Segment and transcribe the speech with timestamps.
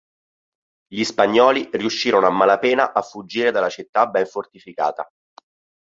[0.87, 5.07] Gli spagnoli riuscirono a malapena a fuggire dalla città ben fortificata.